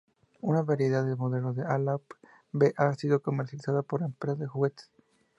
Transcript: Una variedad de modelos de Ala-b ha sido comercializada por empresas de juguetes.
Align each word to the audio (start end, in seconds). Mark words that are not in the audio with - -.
Una 0.41 0.63
variedad 0.63 1.05
de 1.05 1.15
modelos 1.15 1.55
de 1.55 1.61
Ala-b 1.63 2.73
ha 2.75 2.93
sido 2.95 3.21
comercializada 3.21 3.83
por 3.83 4.01
empresas 4.01 4.39
de 4.39 4.47
juguetes. 4.47 4.89